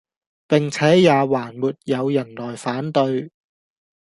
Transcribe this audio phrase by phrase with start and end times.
[0.47, 3.29] 並且也還沒有人來反對，